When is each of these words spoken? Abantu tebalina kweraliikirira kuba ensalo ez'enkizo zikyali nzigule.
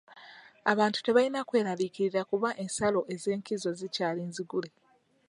Abantu 0.71 0.99
tebalina 1.01 1.41
kweraliikirira 1.49 2.21
kuba 2.31 2.49
ensalo 2.63 2.99
ez'enkizo 3.13 3.69
zikyali 3.79 4.21
nzigule. 4.29 4.69